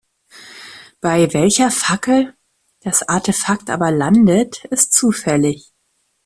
[0.99, 2.33] Bei welcher Fackel
[2.79, 5.73] das Artefakt aber landet, ist zufällig.